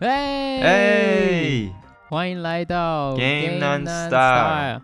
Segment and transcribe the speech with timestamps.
[0.00, 1.72] 哎哎，
[2.08, 4.80] 欢迎来到 Game Non-Style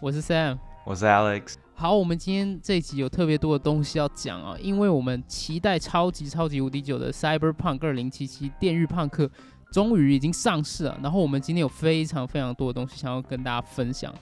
[0.00, 0.58] 我是 Sam。
[0.84, 1.54] 我是 Alex。
[1.76, 9.30] 好，我们今天这一集有特别多的东西要讲啊，因为我们期待超级超级无敌久的 Cyberpunk 2077电狱胖克
[9.70, 10.98] 终于已经上市了。
[11.00, 14.12] 然后我们今天有非常非常多的东西想要跟大家分享。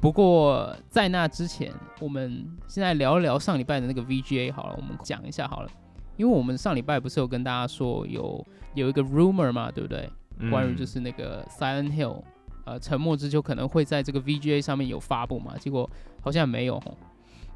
[0.00, 5.68] 不过在那之前，我们现在聊一聊上礼拜的那个 VGA 好了，我们讲一下好了，
[6.16, 10.08] 因为我们上礼拜不是有跟大家说有有一个 rumor 嘛，对不对？
[10.50, 12.22] 关于就是那个 Silent Hill，
[12.64, 15.88] 呃，沉默之丘可能会在这个 VGA 上面有发布嘛，结果
[16.20, 16.98] 好像没有吼。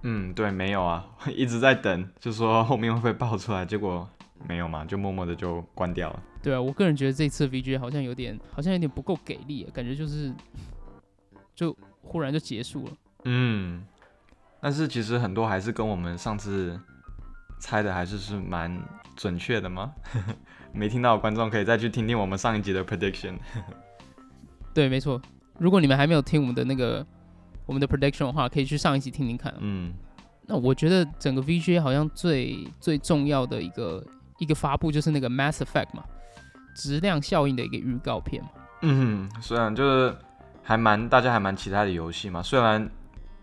[0.02, 1.04] 嗯，对，没有啊，
[1.34, 4.08] 一直在等，就说后面会不会爆出来，结果
[4.46, 6.22] 没有嘛，就默默的就关掉了。
[6.40, 10.32] 对啊，我个人觉得这次 VGA 好像有点，好像有点不够给力，感觉就是
[11.56, 12.92] 就忽然就结束了。
[13.24, 13.84] 嗯，
[14.60, 16.80] 但是其实很多还是跟我们上次
[17.58, 18.80] 猜的还是是蛮
[19.16, 19.92] 准确的吗？
[20.72, 23.36] 没听到的观众可以再去听听我们上一集的 prediction。
[24.74, 25.20] 对，没错。
[25.58, 27.04] 如果你们还没有听我们的那个
[27.66, 29.52] 我们的 prediction 的话，可以去上一集听听看。
[29.58, 29.92] 嗯，
[30.46, 34.04] 那我觉得整个 VGA 好像最最重要的一个
[34.38, 36.04] 一个发布就是那个 Mass Effect 嘛，
[36.76, 38.50] 质量效应的一个预告片嘛。
[38.82, 40.16] 嗯，虽然就是
[40.62, 42.88] 还蛮大家还蛮期待的游戏嘛，虽然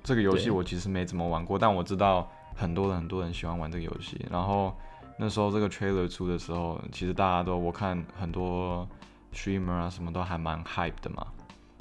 [0.04, 4.20] 这个游戏我其实没怎么玩过，但我知道很多人很多人喜欢玩这个游戏。
[4.32, 4.76] 然后
[5.20, 8.88] 那时候这个 trailer 出的时候，其实大家都我看很多
[9.34, 11.28] streamer 啊什么都还蛮 hype 的嘛。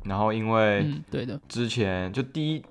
[0.05, 1.41] 然后因为嗯，对的。
[1.49, 2.63] 之前就第一，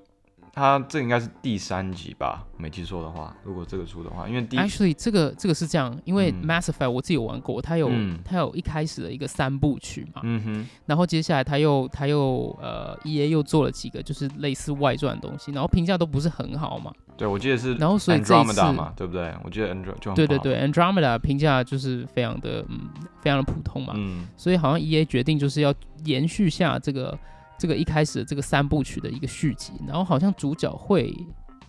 [0.53, 6.47] 它这应该是第三集吧，没记错的话，如果这个出的话，因为 Actually，这个这个是这样，因为嗯。
[6.47, 8.19] Mass Effect 我自己有玩过，它有、嗯。
[8.23, 16.93] 它有一开始的一个三部曲嘛，嗯哼，然后接下来他又他又呃 E A 又做了几个就是类似外传的东西，然后评价都不是很好嘛。
[17.17, 19.33] 对我记得是然后所以这一次 Andromeda 嘛，对不对？
[19.43, 22.89] 我记得 Andro 就对对对，Andromeda 评价就是非常的嗯
[23.21, 24.27] 非常的普通嘛，嗯。
[24.37, 25.73] 所以好像 E A 决定就是要
[26.05, 27.17] 延续下这个
[27.63, 31.15] 这个一开始的这个三部曲的一个续集，然后好像主角会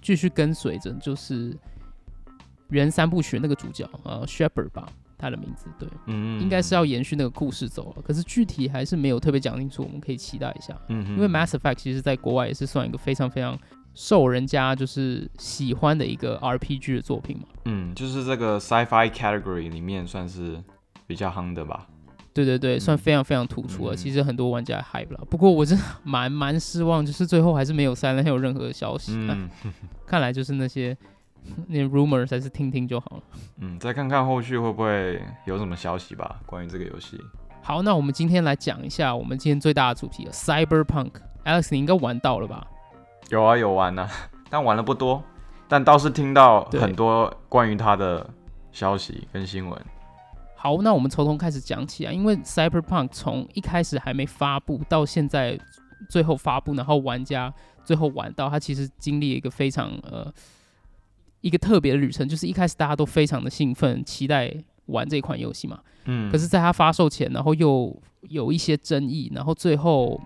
[0.03, 1.57] 继续跟随着就是
[2.71, 5.89] 原三部曲那个主角呃 Shepard 吧，他的名字对。
[6.07, 10.77] 嗯，应该是要延续那个故事走了，可是具体还是没有特别讲清楚，我们可以期待一下。
[10.89, 13.57] 嗯哼，因为 Mass Effect 其实在国外也是算一个非常非常
[13.95, 17.45] 受人家就是喜欢的一个 RPG 的作品嘛。
[17.67, 20.61] 嗯，就是这个 sci-fi category 里面算是
[21.07, 21.87] 比较夯的吧。
[22.35, 23.95] 对对对，算非常非常突出了。
[23.95, 29.13] 嗯其实很多玩家 hype 了，不过我真的 蛮蛮失望，就是最后还是没有 Silent Hill 任何的消息。
[29.15, 29.49] 嗯
[30.05, 30.97] 看来就是那些
[31.69, 33.23] 那些 rumors 还是听听就好了。
[33.61, 37.19] 嗯，再看看后续会不会有什么消息吧，关于这个游戏。
[37.63, 41.13] 好，那我们今天来讲一下我们今天最大的主题了 Cyberpunk。
[41.45, 42.67] Alex，你应该玩到了吧？
[43.31, 44.09] 有啊有玩啊，
[44.51, 45.23] 但玩的不多，
[45.69, 48.29] 但倒是听到很多关于它的
[48.73, 49.81] 消息跟新闻。
[50.65, 55.61] 好，那我们从头开始讲起啊，因为 Cyberpunk 从一开始还没发布到现在
[56.09, 57.53] 最后发布，然后玩家
[57.85, 60.33] 最后玩到，它其实经历了一个非常呃
[61.43, 64.51] 一个特别的旅程，就是一开始大家都非常的兴奋，期待
[64.87, 65.79] 玩这款游戏嘛。
[66.07, 67.95] 嗯，可是，在它发售前，然后又
[68.31, 70.19] 有一些争议，然后最后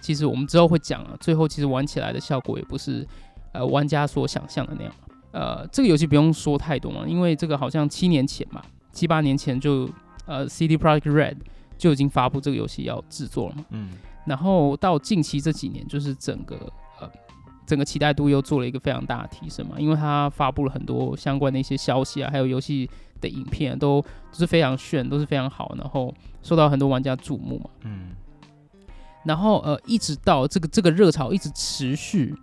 [0.00, 3.06] 其实我们之后会讲啊，最后其实玩起来的效果也不是
[3.52, 4.90] 呃玩家所想象的那样。
[5.32, 9.86] 呃，这个游戏不用说太多嘛，因为这个好像七年前吧，七八年前就
[10.24, 11.36] 呃 CD Projekt Red
[11.76, 13.64] 就已经发布这个游戏要制作了嘛。
[13.70, 13.90] 嗯
[14.24, 16.56] 然后到近期这几年，就是整个
[16.98, 17.10] 呃
[17.66, 22.88] 整个期待度又做了一个非常大的提升嘛，因为它发布了很多相关的一些消息啊，还有游戏
[23.20, 27.70] 的影片都都是非常炫，都是非常好，然后受到很多玩家注目嘛。
[27.82, 28.12] 嗯
[29.24, 32.34] 然后呃，一直到这个这个热潮一直持续，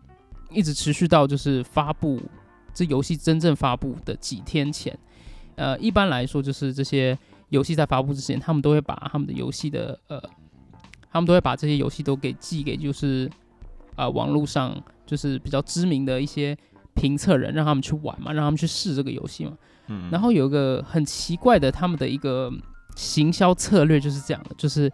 [0.52, 2.22] 一直持续到就是发布
[2.76, 4.96] 这游戏真正发布的几天前。
[5.62, 7.16] 呃，一般来说，就是这些
[7.50, 10.20] 游戏在发布之前，他们都会把他们的游戏的呃，
[11.12, 13.30] 他们都会把这些游戏都给寄给就是
[13.96, 16.58] 呃网络上就是比较知名的一些
[16.96, 19.54] 评测人，让他们去玩嘛，让他们去试这个游戏嘛。
[19.88, 22.52] 嗯，然后有一个很奇怪的他们的一个
[22.96, 24.92] 行销策略就是这样的，就是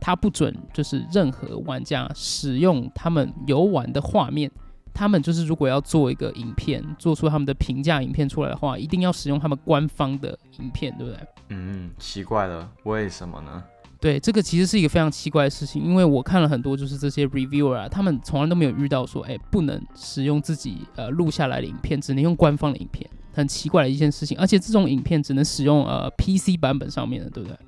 [0.00, 4.50] 他不准就是任何玩家使用他们游玩的画面，
[4.96, 11.20] 他们就是如果要做一个影片，做出他们的评价影片出来的话，一定要使用他们官方的影片，对不对？
[11.50, 13.62] 嗯奇怪了，为什么呢？
[14.00, 24.38] 对，这个其实是一个非常奇怪的事情，因为我看了很多就是这些 reviewer 啊，他们从来都没有遇到说，哎，不能使用自己呃录下来的影片，只能用官方的影片，很奇怪的一件事情。
[24.38, 27.58] 而且这种影片只能使用呃 PC 版本上面的，对不对？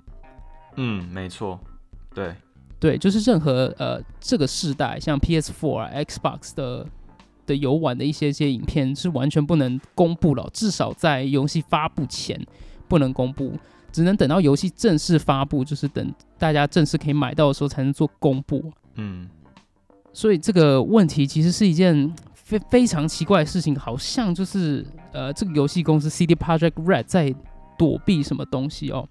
[0.76, 1.58] 嗯，没错，
[2.14, 2.34] 对，
[2.78, 6.86] 对，就是任何呃这个世代像 PS4 啊、Xbox 的
[7.48, 12.40] 的游玩的一些些影片是完全不能公布了，至少在游戏发布前
[12.86, 13.54] 不能公布。
[13.90, 18.70] 只能等到游戏正式发布，就是等大家正式可以买到的时候才能做公布。
[18.96, 19.26] 嗯，
[20.12, 27.34] 所以这个问题其实是一件非非常奇怪的事情，好像就是呃，这个游戏公司 CD Project Red 在
[27.78, 29.08] 躲避什么东西哦。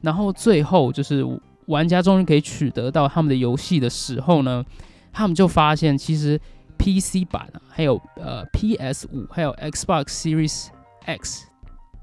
[0.00, 1.26] 然后最后就是
[1.66, 4.64] 玩家终于可以取得到他们的游戏的时候呢，
[5.12, 6.40] 他们就发现其实
[6.80, 10.68] PC 版啊，还有呃 PS 五，还有 Xbox Series
[11.04, 11.46] X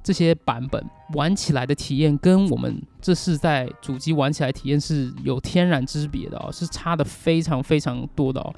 [0.04, 0.86] 这些版本
[1.16, 8.54] 玩起来的体验，跟我们这是在主机玩起来体验是有天壤之别的哦，是差的非常非常多的哦。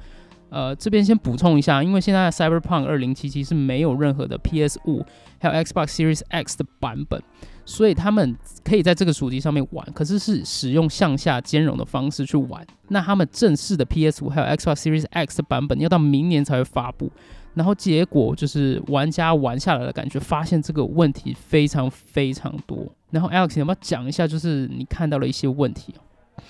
[0.50, 5.04] 呃，这边先补充一下，因为现在 Cyberpunk 二零七七是没有任何的 PS 五
[5.40, 7.20] 还有 Xbox Series X 的版本。
[7.66, 12.66] 所以他们可以在这个主机上面玩，可是是使用向下兼容的方式去玩。
[12.88, 17.12] 那他们正式的 PS 五还有 Xbox Series X 的版本要到明年才会发布。
[17.54, 22.92] 然后结果就是玩家玩下来的感觉，发现这个问题非常非常多。
[23.10, 25.94] 然后 Alex，你要不要讲一下，就是你看到了一些问题？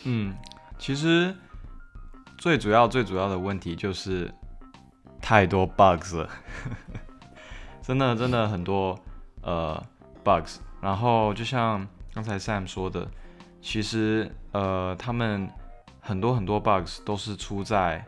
[0.04, 0.34] 嗯，
[0.78, 1.34] 其实
[2.38, 4.32] 最主要最主要的问题就是
[5.20, 6.30] 太多 bugs 了，
[7.90, 8.96] 真的真的很多
[9.42, 9.84] 呃
[10.24, 10.58] bugs。
[10.80, 11.84] 然后就像
[12.14, 13.10] 刚才 Sam 说的，
[13.60, 15.50] 其实呃，他们
[15.98, 18.06] 很多很多 bugs 都是出在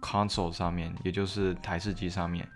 [0.00, 2.48] console 上面，也就是台式机上面。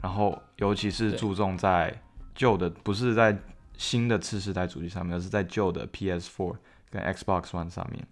[0.00, 1.94] 然后尤其是注重在
[2.34, 3.36] 旧的，不是在
[3.76, 6.56] 新的次世代主机上面，而是在旧的 PS4
[6.88, 8.06] 跟 Xbox One 上面。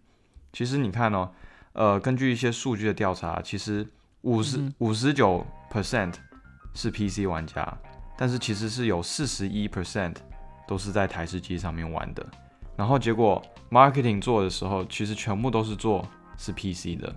[0.53, 1.31] 其实你看哦，
[1.73, 3.89] 呃，根据一些数据的调查，其实
[4.21, 6.15] 五十五十九 percent
[6.75, 7.77] 是 PC 玩家，
[8.17, 10.17] 但是其实是有四十一 percent。
[10.67, 12.27] 都是在台式机上面玩的，
[12.75, 16.03] 然后结果 marketing 做的时候，其实全部都是做
[16.39, 17.15] 是 PC 的，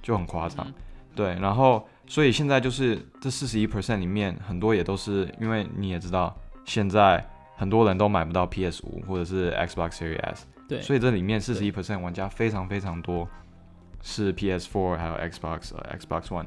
[0.00, 0.64] 就很夸张。
[1.12, 6.32] 对，然后所以现在就是这四十一 percent 里面很多也都是因为你也知道，
[6.64, 13.28] 现在很多人都买不到 PS 五或者是 Xbox Series S，对，所以这里面四十一 percent 玩家非常非常多
[14.02, 16.46] 是 PS Four 还有 Xbox 呃 Xbox One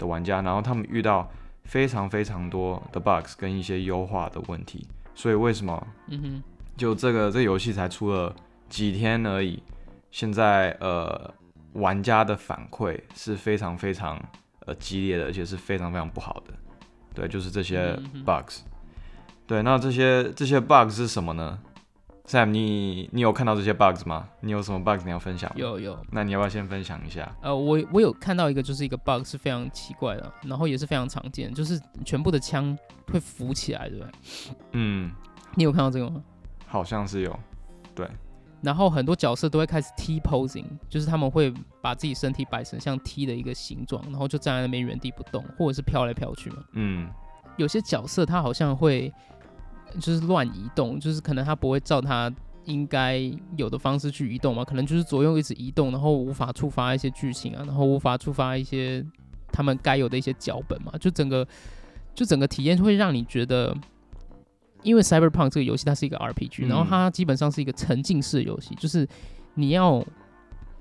[0.00, 1.30] 的玩家，然后他们遇到
[1.64, 4.86] 非常非常多的 bugs 跟一些优化的问题。
[5.14, 5.86] 所以为什么？
[6.08, 6.42] 嗯哼，
[6.76, 8.34] 就这个这个游戏才出了
[8.68, 9.62] 几天而已，
[10.10, 11.32] 现在呃
[11.74, 14.20] 玩家的反馈是非常非常
[14.66, 16.52] 呃激烈的，而且是非常非常不好的。
[17.14, 18.60] 对，就是这些 bugs。
[19.46, 21.58] 对，那这些这些 bugs 是什么呢
[22.26, 24.28] ？Sam，你你有看到这些 bugs 吗？
[24.40, 25.50] 你有什么 bugs 你要分享？
[25.56, 25.98] 有有。
[26.10, 27.30] 那你要不要先分享一下？
[27.42, 32.76] 呃，我我有看到一个，就是一个 bug 是非常奇怪的，然后也是非常常见，就是全部的枪。
[33.12, 34.12] 会浮起来，对不对？
[34.72, 35.12] 嗯，
[35.54, 36.24] 你有看到这个吗？
[36.66, 37.38] 好像是有，
[37.94, 38.08] 对。
[38.62, 46.64] 然后很多角色都会开始 T posing，就是他们会把自己身体摆成像 T 的一个形状，然后就站在那边原地不动，或者是飘来飘去嘛。
[46.72, 47.08] 嗯。
[47.58, 49.12] 有些角色他好像会
[50.00, 52.32] 就是乱移动，就是可能它不会照它
[52.64, 53.18] 应该
[53.56, 59.04] 有的方式去移动嘛，可能就是左右一直移动，然后无法触发一些剧情啊，然后无法触发一些
[59.50, 61.46] 他们该有的一些脚本嘛，就整个。
[62.16, 63.76] 就整个体验会让你觉得，
[64.84, 69.04] 因为 Cyberpunk 这个游戏它是一个 RPG，然后它基本上是一个沉浸式游戏，就是
[69.54, 70.00] 你要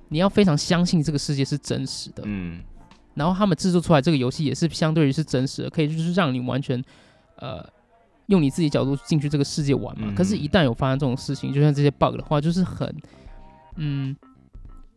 [0.09, 2.61] 你要非常相信这个世界是真实的，嗯，
[3.15, 6.79] 然后他们制作出来这个游戏也是相对于是真实的，可以就是让你完全
[7.37, 7.67] 呃
[8.33, 10.11] 用你自己角度进去这个世界玩嘛。
[10.15, 12.93] 可是，一旦有发生这种事情，就像这些 bug 的话，就是很
[13.75, 14.15] 嗯，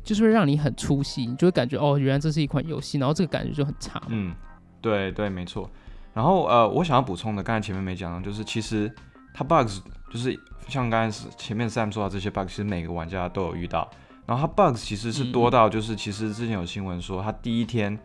[0.03, 4.03] 就是会让你很出戏，你就会感觉哦，原来这是一款游戏，然后这个感觉就很差。
[4.09, 4.35] 嗯，
[4.81, 5.71] 对对，没错。
[6.15, 8.91] 然后呃，我想要补充的，刚才前面没讲到，就是其实
[9.35, 10.35] 它 bugs 就是
[10.67, 13.89] 像刚才前面 Sam 说到这些 bugs，其实每个玩家都有遇到。
[14.25, 17.99] 然后它 bugs 其实是多到，就是其实之前有新闻说，它第一天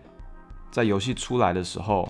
[0.69, 2.07] 在游戏出来的时候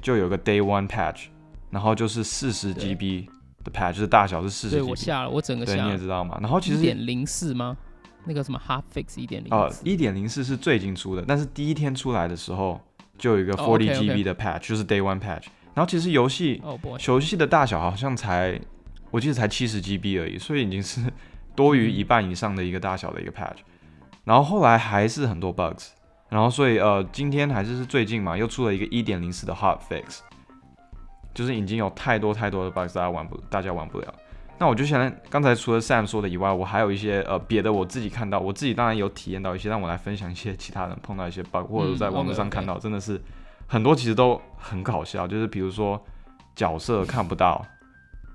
[0.00, 1.26] 就有个 day one patch，
[1.74, 3.26] 然后就是四十 GB
[3.62, 4.76] 的 patch，就是大小是四十。
[4.76, 5.74] 对我下了，我整个下。
[5.74, 6.38] 对，你也知道嘛。
[6.40, 7.76] 然后其实一点零四吗？
[8.24, 9.52] 那个什么 hot fix 一点零？
[9.52, 12.80] 哦，一点零四是最近出的，但是第一天出来的时候。
[13.16, 15.44] 就有一个 forty GB 的 patch，就是 day one patch。
[15.72, 16.60] 然后其实游戏
[17.06, 18.60] 游戏的大小好像才，
[19.12, 21.00] 我记得才七十 GB 而已，所以已经是
[21.54, 23.58] 多于一半以上的一个大小的一个 patch。
[24.24, 25.90] 然后后来还是很多 bugs。
[26.28, 30.18] 然后所以呃，今天还是是最近嘛，又出了一个一点零四的 hot fix，
[31.34, 34.14] 就是已经有太多太多的 bugs，大家玩不，大家玩不了。
[34.56, 43.20] 那我就想，刚才除了 Sam 说的以外，我还有一些呃别的我自己看到，我自己当然有体验到一些，让我来分享一些其他人碰到一些 bug，或者在网络上看到，真的是
[43.66, 46.00] 很多其实都很搞笑，就是比如说
[46.54, 47.66] 角色看不到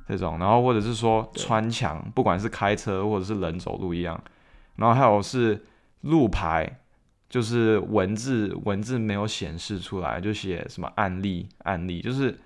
[0.10, 4.22] 这种，然后或者是说穿墙，不管是开车或者是人走路一样，
[4.76, 5.64] 然后还有是
[6.02, 6.80] 路牌，
[7.30, 12.38] 就是文字文字没有显示出来，就写什么案例案例，就是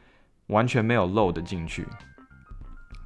[0.54, 1.86] 完全没有漏的进去。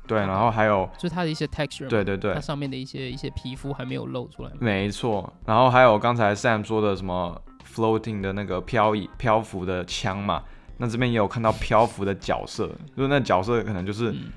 [0.06, 4.51] 对，然后还有就是它的一些 texture，对对对它，上面的一些一些皮肤还没有露出来。
[4.60, 10.42] 没错，然后还有刚才 Sam 说的什么 floating 的那个漂移漂浮的枪嘛，
[10.77, 14.32] 那这边也有看到漂浮的角色，就是那角色可能就是嗯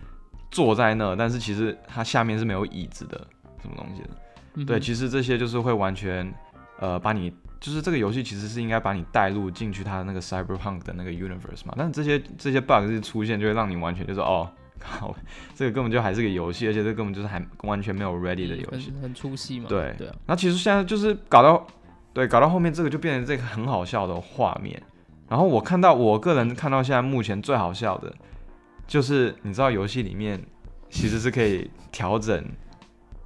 [0.50, 3.16] 坐在那，但是其实它下面是没有椅子的，
[3.62, 4.64] 什么东西的。
[4.64, 6.34] 对，其实这些就是会完全
[6.80, 14.50] 呃把你，就是这个游戏其实是应该把你带入进去它的那个 cyberpunk 的那个 universe 嘛，但是这些这些 bug 是出现，就会让你完全就是哦。
[14.82, 15.14] 靠，
[15.54, 18.90] 这个根本就还是个游戏，而且这根本就是还完全没有 ready 的嗯游戏。
[18.92, 19.66] 很很出戏嘛。
[19.68, 21.66] 对对啊，那其实现在就是搞到，
[22.14, 24.82] 对，搞到后面这个就变成这个很好笑的画面。
[25.28, 28.10] 然后我看到，我个人看到现在目前最好笑的，
[28.86, 30.42] 就是你知道游戏里面
[30.88, 32.42] 其实是可以调整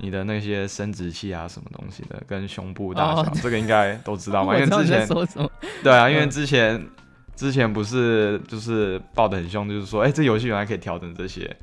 [0.05, 5.51] 你的那些生殖器啊什么东西的，跟胸部大小，哦这个应该都知道嘛， 我知道你在因为之前说什么。
[5.83, 6.87] 对啊，因为嗯之前、
[7.35, 11.57] 之前不是就是爆的很凶，就是说，哎、这游戏原来可以调整这些。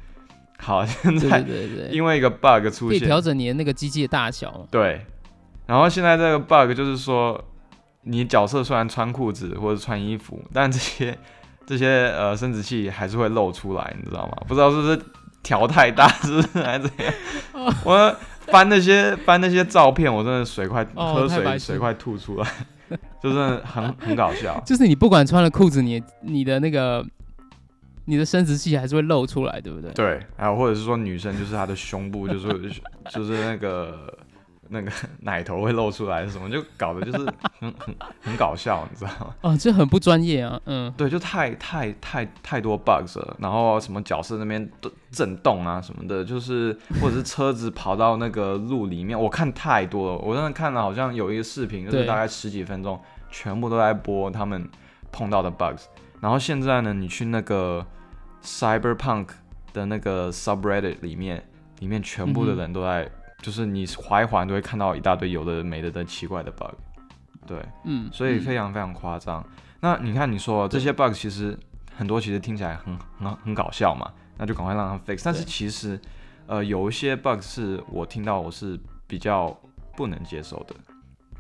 [0.58, 4.66] 好，现在对对对，因为一个 bug 出现，可以调整你的那个机器的大小嘛。
[4.72, 5.06] 对，
[5.68, 7.40] 然后现在这个 bug 就是说，
[8.02, 11.18] 你角色虽然穿裤子或者穿衣服，但这些
[11.68, 14.44] 这些呃生殖器还是会露出来，你知道吗？
[14.48, 15.00] 不知道是不是
[15.42, 17.14] 调太大，是不是还是怎样？
[17.84, 18.16] 我
[18.52, 22.48] 翻那些翻那些照片，我真的水快、哦喝水水快吐出来，
[23.22, 24.62] 就真的很 很搞笑。
[24.66, 27.06] 就是你不管穿了裤子，你你的那个
[28.06, 29.92] 你的生殖器还是会露出来，对不对？
[29.94, 32.48] 对，还有或者是说女生就是她的胸部就是
[33.12, 34.12] 就是那个
[34.72, 37.18] 那个 奶头会露出来什么，就搞得就是
[37.60, 39.36] 很很很搞笑，你知道吗？
[39.42, 40.60] 啊， 这很不专业啊。
[40.66, 53.00] 嗯，对，就太太太太多 bugs 了，然后什么角色那边都震动啊什么的，就是或者是车子跑到那个路里面，我看太多了，我真的看了好像有一个视频，就是大概十几分钟，
[53.30, 54.68] 全部都在播他们
[55.12, 55.84] 碰到的 bugs。
[56.20, 57.86] 然后现在呢，你去那个
[58.44, 59.28] Cyberpunk
[59.74, 61.44] 的那个 subreddit 里面，
[61.80, 63.10] 里面全部的人都在，
[63.42, 66.74] 就是你划一划，你都会看到一大堆有的没的的奇怪的 bug。
[67.48, 69.44] 对，嗯，所以嗯非常非常夸张。
[69.80, 71.58] 那你看，你说这些 bug 其实
[71.96, 75.24] 很多，其实听起来很很很搞笑嘛，那就赶快让它 fix。
[75.26, 76.00] 但是其实，
[76.46, 79.60] 呃，有一些 bug 是我听到我是比较
[79.98, 80.76] 不能接受的。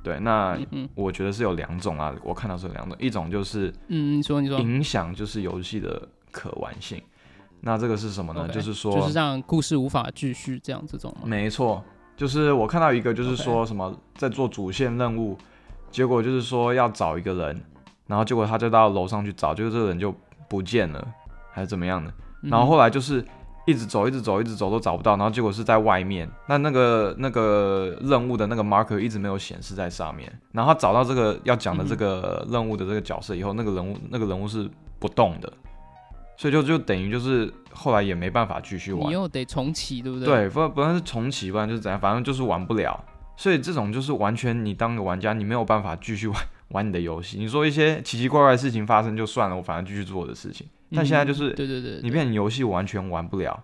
[0.03, 0.57] 对，那
[0.95, 6.99] 我觉得是有两种啊，我看到是有两种，一种就是嗯，你说你说，影响就是游戏的可玩性。
[7.61, 8.47] 那这个是什么呢？
[8.47, 11.27] 就是说，就是让故事无法继续这样这种嘛。
[11.27, 11.83] 没错，
[12.17, 15.37] 就是我看到一个，就是说什么在做主线任务，
[15.91, 17.61] 结果就是说要找一个人，
[18.07, 20.13] 然后结果他就到楼上去找，结果这个人就
[20.49, 21.07] 不见了，
[21.51, 22.11] 还是怎么样的？
[22.41, 23.23] 然后嗯后来就是
[23.67, 35.53] 一直走，一直走，一直走都找不到，然后结果是在外面，那那个那个任务的那个 marker 一直没有显示在上面，然后他找到这个要讲的这个任务的这个角色以后，那个人物那个人物是不动的，
[36.37, 39.13] 所以就就等于就是后来也没办法继续玩你。
[39.13, 40.27] 又得重启，对不对？
[40.27, 43.03] 对，不不然是重启，不然就是怎样，反正就是玩不了。
[43.37, 46.37] 所以这种就是完全你当个玩家，你没有办法继续玩
[46.69, 47.37] 玩你的游戏。
[47.37, 50.67] 你说一些奇奇怪怪的事情发生就算了，我反正继续做我的事情。
[50.93, 53.63] 但现在就是嗯对对对，你变成游戏完全玩不了。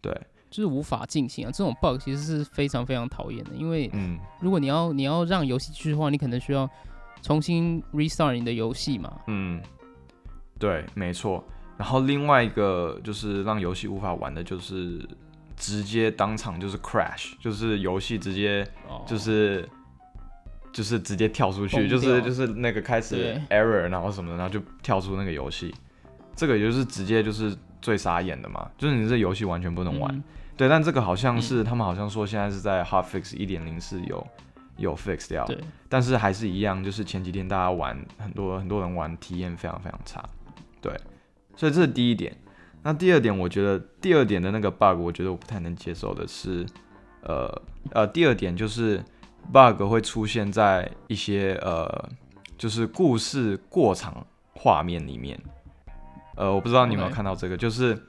[0.00, 0.12] 对，
[0.50, 1.50] 就是无法进行啊。
[1.52, 6.68] 这种 bug 其实是非常非常讨厌的，因为嗯，如果你要你要让游戏继续的话，你可能需要
[7.22, 9.20] 重新 restart 你的游戏嘛。
[9.28, 9.60] 嗯，
[10.58, 11.44] 对，没错。
[11.78, 15.08] 然后另外一个就是让游戏无法玩的，就是
[15.56, 19.66] 直接当场就是 crash，就是游戏直接哦，就是
[20.72, 25.74] 就是直接跳出去，就是就是那个开始 error，然后什么的，然后就跳出那个游戏。
[26.34, 30.14] 这个也就是直接就是最傻眼的嘛，就是你这游戏完全不能玩。
[30.14, 30.22] 嗯。
[30.56, 34.26] 对，但这个好像是、他们好像说现在是在 Hotfix 一点零是有
[34.76, 35.56] 有 fix 掉，对，
[35.88, 40.28] 但是还是一样，就是前几天大家玩很多很多人玩体验非常非常差，
[40.80, 40.92] 对，
[41.58, 42.32] 所以这是第一点。
[42.84, 46.64] 那第二点，我觉得第二点的那个 bug，我觉得我不太能接受的是，
[47.22, 49.02] 呃呃，第二点就是
[49.52, 52.08] bug 会出现在一些呃，
[52.56, 54.24] 就是故事过场
[54.54, 55.36] 画面里面。
[56.36, 58.00] 呃，我不知道你有没有看到这个就是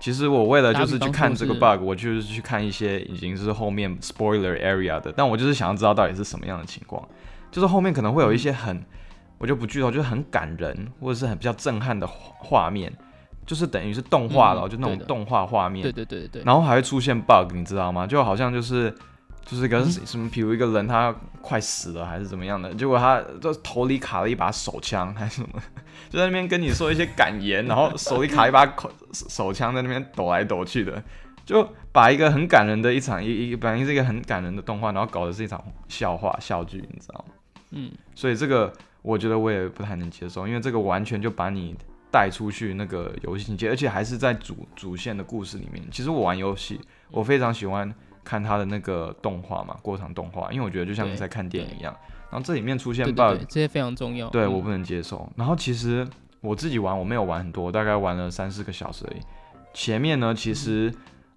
[0.00, 7.08] 其实我为了就是去看这个 bug，我就是去看一些已经是后面 spoiler area 的，但我就是想要知道到底是什么样的情况，
[7.52, 8.84] 就是后面可能会有一些很，
[9.40, 12.92] 我就不剧透，就是很感人或者是很比较震撼的画画面，
[13.46, 15.82] 就是等于是动画了，嗯就那种动画画面。
[15.82, 18.06] 对，对对对，然后还会出现 bug，你知道吗？
[18.06, 18.94] 就好像就是
[19.46, 19.90] 就是个嗯。
[19.90, 25.58] 什么，比如一个人他快死了还是怎么样的，结果他就头里卡了一把手枪还是什么，
[26.10, 31.02] 就在那边跟你说一些感言，然后手里卡一把口手枪在那边抖来抖去的，
[31.46, 37.34] 就把一个很感人的一场一一本来是一个很感人的动画，然后搞的是一场笑话笑剧，你知道吗？
[37.70, 41.74] 嗯，所以这个我觉得我也不太能接受，因为这个完全就把你
[42.10, 45.84] 带出去那个游戏情节，而且还是在主主线的故事里面。
[45.90, 46.80] 其实我玩游戏，
[47.10, 47.92] 我非常喜欢
[48.24, 51.96] 看他的那个动画嘛，过场动画，因为我觉得就像在看电影一样。
[52.30, 54.28] 然后这里面出现 bug，这些非常重要。
[54.28, 55.28] 嗯对我不能接受。
[55.36, 56.06] 然后其实
[56.40, 59.20] 我自己玩，我没有玩很多，大概玩了三四个小时而已。
[59.72, 60.92] 前面呢，其实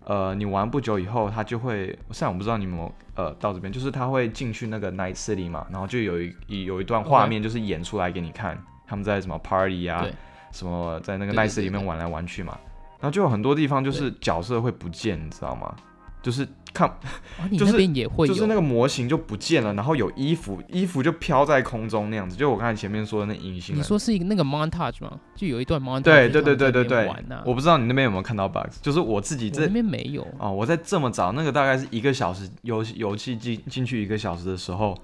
[0.06, 10.06] 呃，你玩不久以后，它就会，虽然我不知道你们呃到这边，就是它会进去那个 Night City 嘛，然后就有一一有一段画面，就是演出来给你看，他们在什么 party 啊，
[10.52, 12.58] 什么在那个 Night City 里面玩来玩去嘛，
[13.00, 15.74] 然后就有很多地方就是角色会不见，你知道吗？
[16.22, 23.80] 就是看啊，你那就是边也会有，就是那个模型就不见了，然后有衣服，衣服就飘在空中那样子，就我刚才前面说的那隐形人。
[23.80, 25.20] 你说是一个那个 montage 吗？
[25.36, 27.10] 就有一段 montage，对对对对对
[27.46, 30.28] 我不知道你那边有没有看到 bugs，就是我自己这那边没有。
[30.40, 34.98] 哦，我在这么早那个大概是一个小时游戏游戏进进去一个小时的时候，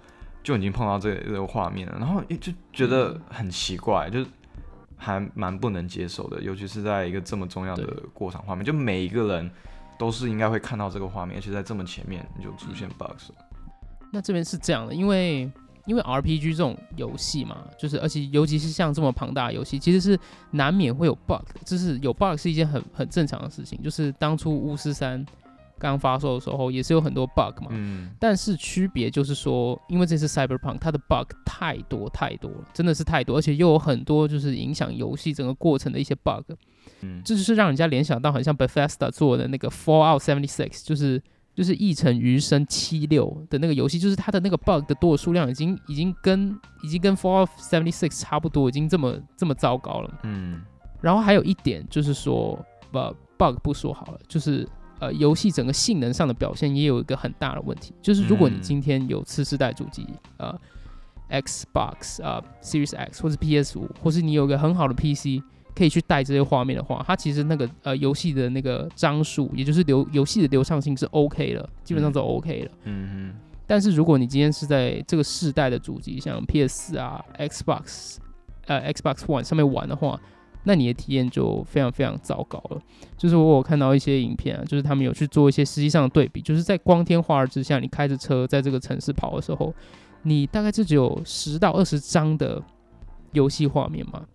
[0.44, 4.26] 就已经碰到这个这个画面了，然后就觉得很奇怪，就是
[4.98, 9.52] 还蛮不能接受的，尤其是在一个这么重要的过场画面，就每一个人
[10.00, 13.36] 都是应该会看到这个画面，而且在这么前面你就出现 bugs 了。
[14.12, 15.52] 那这边是这样的，因为
[15.86, 20.20] 因为 RPG 这种游戏嘛，就是而且尤其是像这么庞大的游戏，其实是
[20.52, 23.80] 难免会有 bug，就是有 bug 是一件很很正常的事情。
[23.84, 25.24] 就是当初巫师三
[25.80, 27.70] 刚发售的时候，也是有很多 bug 嘛。
[27.72, 36.54] 嗯，但是区别就是说，因为这次 Cyberpunk 它的 bug 太多太多了，真的是太多，而且又有很多就是影响游戏整个过程的一些 bug。
[37.02, 41.22] 嗯这就是让人家联想到很像 Bethesda 做的那个 Fallout 76，就是
[41.56, 50.20] 就是一城余生七六的那个游戏，就是它的那个 bug 的多的数量已经已经跟已经跟 Fallout 76差不多，已经这么这么糟糕了。
[50.24, 50.62] 嗯
[51.02, 52.60] 然后还有一点就是说，
[52.92, 54.68] 呃，bug 不说好了，就是
[55.00, 58.62] 呃，游戏整个性能上的表现也有一个很大的问题，就是如果你嗯。
[58.62, 60.06] 今天有次世代主机，
[60.38, 60.54] 呃
[61.30, 65.42] ，Xbox 啊、Series X 或是 PS 五，或是你有个很好的 PC
[65.76, 72.72] 可以去带这些画面的话，它其实那个呃游戏的那个张数，也就是流游戏的流畅性是 OK 的，基本上都 OK 了。
[72.86, 73.34] 嗯
[73.66, 78.18] 但是如果你今天是在这个世代的主机，像 PS 啊、Xbox、
[78.66, 80.20] 呃 Xbox One 上面玩的话，
[80.64, 82.82] 那你的体验就非常非常糟糕了。
[83.18, 89.74] 就是我有看到一些影片啊，就是他们有去做一些实际上的对比，就是在光天化日之下，你开着车在这个城市跑的时候，
[90.24, 92.62] 你大概就只有十到二十张的
[93.34, 94.26] 游戏画面嘛。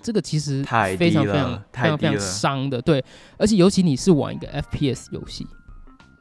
[0.00, 0.64] 这个其实
[0.98, 3.04] 非常非常非常非常伤的，对，
[3.36, 5.46] 而且尤其你是玩一个 FPS 游戏，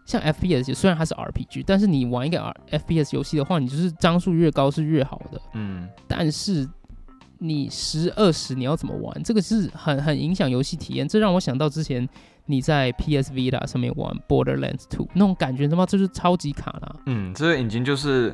[0.05, 5.41] 像 FPS 虽然它是 RPG，但是你玩一个 R FPS 游戏的话，你就是张数越高是越好的。
[5.55, 6.69] 嗯但是
[7.43, 11.07] 你十二十你要怎么玩，这个是很很影响游戏体验。
[11.07, 12.07] 这让我想到之前
[12.45, 16.95] 你在 PS Vita 上面玩 Borderlands Two 那种感觉，他妈就是超级卡啦。
[17.07, 18.31] 嗯，这个已经就是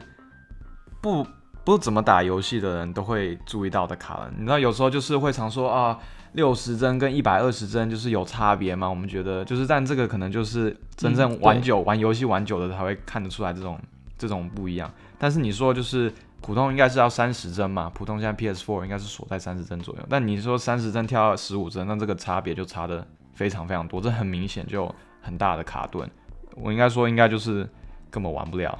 [1.00, 1.26] 不
[1.64, 4.30] 不怎么打游戏的人都会注意到的卡了。
[4.38, 5.98] 你知道有时候就是会常说啊，
[6.34, 8.90] 六十帧跟一百二十帧就是有差别吗？
[8.90, 13.80] 我们觉得就是，但这个可能就是真正玩久、玩游戏玩久的才会看得出来这种
[14.18, 14.92] 这种不一样。
[15.18, 20.06] 但是你说就是普通应该是要三十帧嘛，普通现在 PS4 应该是锁在三十帧左右。
[20.10, 26.10] 但你说三十帧跳到十五帧，那这个差别就差的非常非常多，这很明显就很大的卡顿。
[26.56, 27.68] 我应该说应该就是
[28.10, 28.80] 根本玩不了。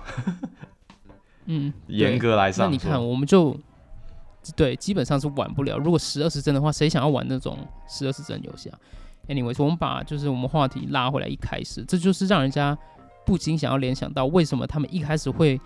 [1.46, 3.58] 嗯，严格来上那，你看，我们就
[4.56, 5.78] 对，基本上是玩不了。
[5.78, 8.80] 如果十二十帧的话，谁想要玩那种十二十帧游戏啊
[9.28, 12.78] ？Anyways，我们把就是我们话题拉回来，一开始这就是让人家
[13.26, 15.60] 不禁想要联想到，为什么他们一开始会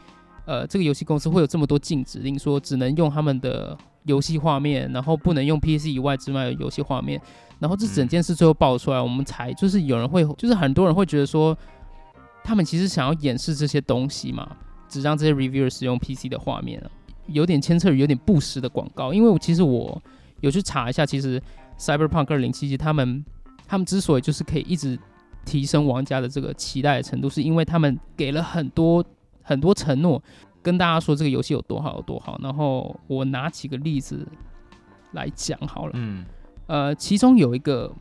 [0.46, 7.22] 呃，这个游戏公司会有这么多禁指令，说只能用他们的游戏画面，然后不能用 PC 以外之外的游戏画面。
[7.60, 11.56] 然后这整件事最后爆出来，我们才就是有人会，就是很多人会觉得说，
[12.44, 14.58] 他们其实想要掩饰这些东西嘛，
[14.90, 16.84] 只让这些 reviewer 使用 PC 的画面，
[17.28, 19.14] 有点牵扯有点不实的广告。
[19.14, 20.02] 因为其实我
[20.40, 21.40] 有去查一下，其实
[21.78, 23.24] Cyberpunk 2077他们
[23.68, 24.98] 他们之所以就是可以一直
[25.46, 29.06] 提升玩家的这个期待程度，是因为他们给了很多
[29.44, 30.22] 很多承诺，
[30.62, 32.40] 跟大家说这个游戏有多好有多好。
[32.42, 34.28] 然后我拿几个例子
[35.12, 35.92] 来讲好了。
[35.96, 36.26] 嗯
[36.68, 37.94] 呃，其中有一个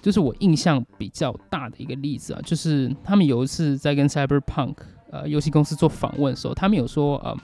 [0.00, 4.76] 就是我印象比较大的一个例子啊，就是他们有一次在跟 Cyberpunk
[5.10, 7.36] 呃游戏公司做访问的时候，他们有说呃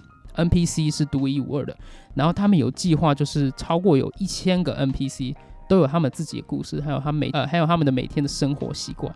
[0.45, 1.77] NPC 是独一无二的，
[2.15, 5.35] 然后他们有计划就是超过有一千个 NPC
[5.69, 9.15] 都有他们自己的故事，还有他每呃还有他们的每天的生活习惯。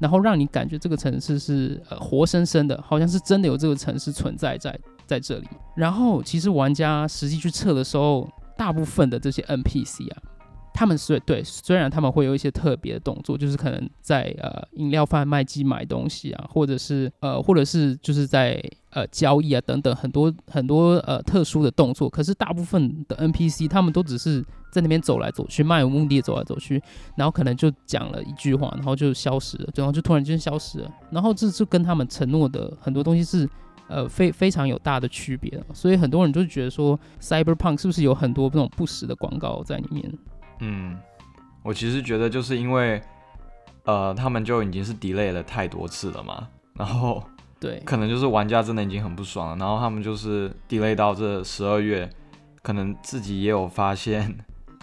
[0.00, 5.46] 然后让你感觉这个城市是呃活生生的，好像是真的有这个城市存在在在这里。
[5.76, 10.22] 然后其实玩家实际去测的时候，大部分的这些 NPC 啊，
[10.80, 26.82] 他们虽对虽然他们会有一些特别的动作，就是可能在呃饮料贩卖机买东西啊，或者是呃或者是就是在呃交易啊等等很多很多呃特殊的动作，可是大部分的 NPC 他们都只是在那边走来走去，漫无目的地走来走去，
[27.14, 33.46] 然后可能就讲了一句话，然后就消失了，然后就突然间消失了，然后这就跟他们承诺的很多东西是。
[33.92, 40.16] 呃，非非常有大的区别，所以很多人就觉得说，Cyberpunk 是不是有很多这种不实的广告在里面？
[40.60, 40.98] 嗯，
[41.62, 43.02] 我其实觉得就是因为，
[43.84, 47.22] 呃，他们就已经是 delay 了太多次了嘛，然后
[47.58, 52.08] 对，可能就是玩家真的已经很不爽了，然后他们就是 delay 到这十二月，
[52.62, 54.34] 可能自己也有发现，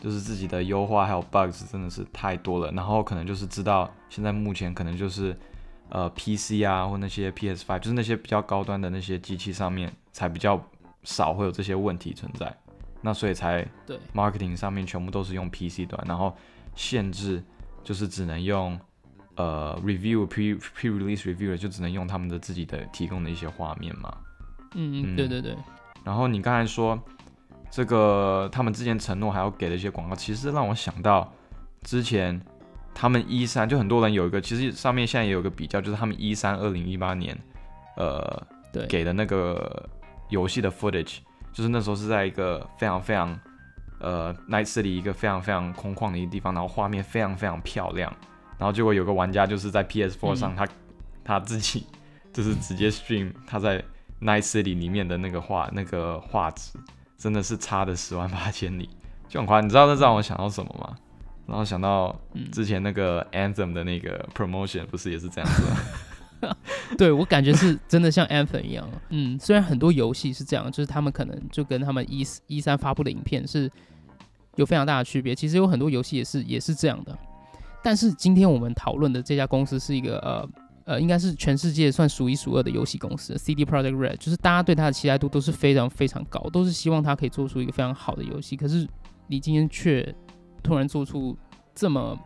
[0.01, 5.35] 就是自己的优化还有 bugs 真的是太多了，然后可能就是知道现在目前可能就是。
[5.89, 10.61] 呃，PC 啊，或那些 PS5，就是那些比较高端的那些机器上面，才比较
[11.03, 12.53] 少会有这些问题存在。
[13.01, 16.35] 那所以才对 marketing 上面全部都是用 PC 端，然后
[16.75, 17.43] 限制
[17.83, 18.79] 就是只能用
[19.35, 24.15] 呃 review pre pre release review 就只能用他们的自己的提供的一些画面嘛。
[24.75, 25.55] 嗯嗯，对对对。
[26.03, 26.99] 然后你刚才说
[27.69, 31.31] 这个他们之前承诺还要给的一些广告，其实让我想到
[31.81, 32.41] 之前。
[32.99, 37.37] 他们一三就很多人有一个，其实上面现在也有个比较，就是他们一三二零一八年，
[37.95, 38.41] 呃，
[38.73, 39.87] 对，给的那个
[40.29, 41.19] 游戏的 footage，
[41.57, 43.39] 就是那时候是在一个非常非常
[43.99, 48.13] 呃 night city 一个非常非常空旷的一个地方，然后画面非常非常漂亮，
[48.59, 50.67] 然后结果有个玩家就是在 PS4 上，他
[51.23, 51.87] 他自己
[52.31, 53.83] 就是直接 stream 他在
[54.21, 56.77] night city 里面的那个画那个画质，
[57.17, 58.87] 真的是差的十万八千里，
[59.27, 59.65] 就很夸张。
[59.65, 60.95] 你知道这让我想到什么吗？
[61.47, 62.15] 然后想到
[62.51, 65.63] 之前那个 Anthem 的那个 promotion，不是也是这样子？
[66.97, 68.89] 对我感觉是真的像 Anthem 一样。
[69.09, 73.71] 嗯，虽然很多游戏是这样，就是他们可能就跟他们一一三发布的影片是
[74.55, 75.33] 有非常大的区别。
[75.35, 77.17] 其实有很多游戏也是也是这样的。
[77.83, 80.49] 但是今天我们讨论的这家公司是一个呃
[80.85, 88.55] 呃，应该是全世界算数一数二的游戏公司，CD Project Red，就是大家对它的期待度都是非常非常高，都是希望它可以做出一个非常好的游戏。
[88.55, 88.87] 可是
[89.27, 90.15] 你今天却。
[90.63, 91.37] 突然做出
[91.73, 92.17] 这么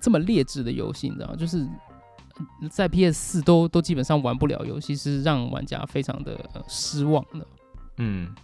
[0.00, 1.64] 这么劣质的游戏，你知道吗就是
[2.70, 7.46] 在 PS 四都都基本上玩不了游戏，是让玩家非常的失望的。
[7.98, 8.34] 嗯，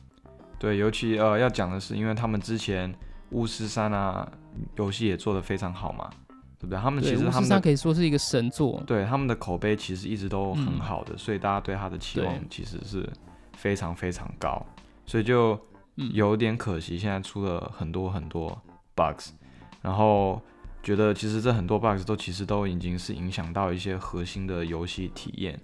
[0.58, 2.94] 对，尤其呃要讲的是，因为他们之前
[3.30, 4.30] 巫师三啊
[4.76, 6.10] 游戏也做的非常好嘛，
[6.58, 6.78] 对不对？
[6.78, 13.08] 他们其实巫师三可以说是一个神作，对他们的口碑其实一直都很好的，所以大家对他的期望其实是
[13.54, 14.64] 非常非常高，
[15.06, 15.58] 所以就
[15.94, 18.56] 有点可惜，现在出了很多很多。
[18.98, 19.28] bugs，
[19.80, 20.42] 然后
[20.88, 25.60] 觉得其实这很多 bugs 都其实都已经是影响到一些核心的游戏体验，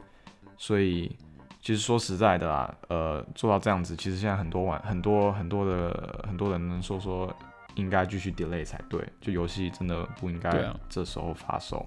[0.58, 1.16] 所以
[1.62, 7.34] 其实说实在的啦，呃，做到这样子，其实现在很多玩很多很多的很多人能说说
[7.76, 11.86] 应该继续 delay 才对，就游戏真的不应该这时候发售。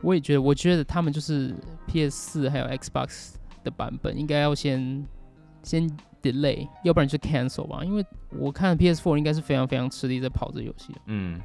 [0.00, 1.54] 我也觉得，我觉得他们就是
[1.88, 5.06] PS 四还有 Xbox 的版本应该要先
[5.62, 5.86] 先。
[6.22, 10.94] delay，要不然就 cancel 吧，因为我看 PS4 应该是非常非常吃力在跑这游戏。
[11.06, 11.40] 嗯，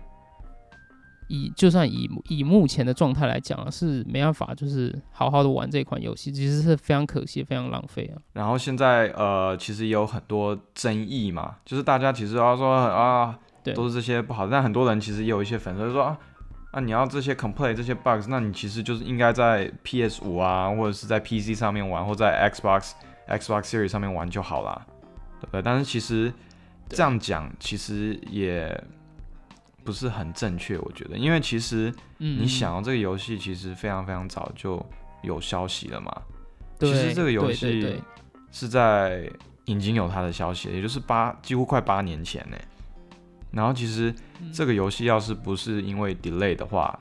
[1.28, 8.22] 以就算以以目前的状态来讲啊，是没办法，就是好好的玩这款游戏，其实是非常可惜、非常浪费啊。
[8.34, 16.18] 然后现在呃，其实也有很多争议嘛，就是大家其实要说啊，对，都是这些不好，但很多人其实也有一些粉丝说啊，
[16.74, 22.92] 那你要这些 complain 这些 bugs，那你其实就是应该在 PS 五啊，或者是在 PC 上面玩，或在 Xbox。
[23.28, 24.86] Xbox Series 上面玩就好啦，
[25.42, 25.62] 对不对？
[25.64, 26.32] 但是其实
[26.88, 28.80] 这样讲其实也
[29.86, 34.84] 不是很正确，我觉得，因为其实你想，这个游戏其实非常非常早就
[35.22, 36.12] 有消息了嘛。
[36.80, 38.02] 其实这个游戏
[38.52, 39.30] 是在
[39.66, 42.58] 已经有它的消息，也就是八几乎快八年前呢。
[43.52, 44.14] 然后其实
[44.52, 47.00] 这个游戏要是不是因为 delay 的话，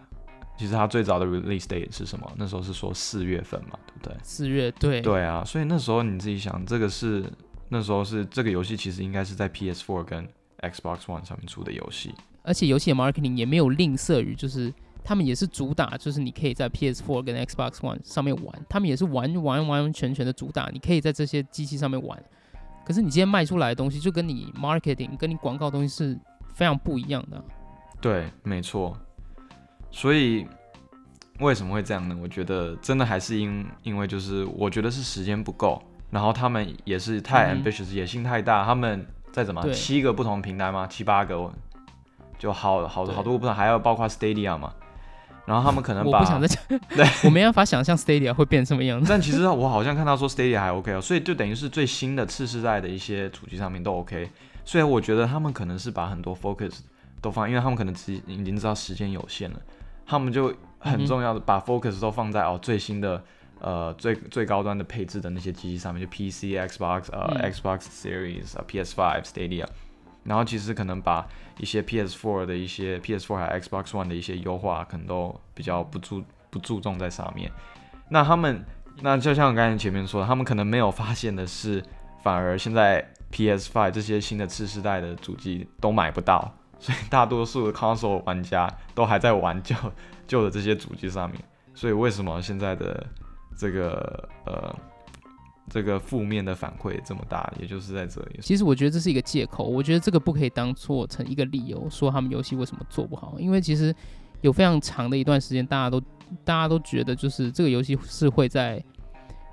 [0.57, 2.31] 其实它最早的 release date 是什么？
[2.37, 4.17] 那时候是说四月份嘛，对不对？
[4.23, 5.01] 四月，对。
[5.01, 7.25] 对啊，所以那时候你自己想，这个是
[7.71, 10.29] 那时候是这个游戏其实应该是在 PS4 跟
[10.61, 22.23] Xbox One 上面出的游戏，而且游戏的 marketing 也没有吝啬于，就是他们也是主打，就是你可以在 PS4 跟 Xbox One 上面玩，他们也是完完完全全的主打，你可以在这些机器上面玩。
[22.85, 26.19] 可是你今天卖出来的东西，就跟你 marketing 跟你广告东西是
[26.53, 27.43] 非常不一样的。
[28.01, 28.95] 对，没错。
[29.91, 30.47] 所以
[31.39, 32.15] 为什么会这样呢？
[32.21, 38.65] 我觉得真的还是因因为就是我觉得是时间不够，然后他们也是太 ambitious，野心太大。
[38.65, 40.87] 他们再怎么七个不同平台吗？
[40.87, 41.51] 七八个，
[42.45, 44.73] 就好好好多不同，还要包括 Stadia 嘛。
[45.47, 46.63] 然后他们可能我不想再讲，
[46.95, 49.07] 对我没办法想象 Stadia 会变什么样子。
[49.09, 54.31] 但其实我好像看到说 Stadia 还 OK 哦，所以就等于是最新的次世代的一些主机上面都 OK。
[54.65, 56.81] 所以我觉得他们可能是把很多 focus。
[57.21, 59.59] 都放，因为他们可能只已经知道时间有限了，
[60.05, 63.25] 他们就很重要的把 focus 都放在哦最新的
[63.63, 69.65] 呃最最高端的配置的那些机器上面，就 PC、Xbox 呃 Xbox Series 啊 PS5 Stadia，
[70.25, 71.27] 然后其实可能把
[71.59, 77.51] 一些 PS4 的一些 PS4 还有 Xbox One 的一些优化，可能都比较不注不注重在上面。
[78.09, 78.65] 那他们
[79.01, 81.83] 那就像我刚才前面说的，他们可能没有发现的是，
[82.23, 89.75] 反而现在 PS5 这些新的次世代的主机都买不到，所以大多数的 console 玩家都还在玩旧
[90.27, 91.41] 旧的这些主机上面。
[91.75, 93.05] 所以为什么现在的
[93.59, 94.75] 这个呃
[95.71, 98.39] 这个负面的反馈这么大，也就是在这里。
[98.43, 103.95] 其实我觉得这是一个借口，我觉得这个不可以当做成一个理由，说他们游戏为什么做不好，因为其实
[104.43, 106.01] 有非常长的一段时间，大家都
[106.45, 108.83] 大家都觉得就是这个游戏是会在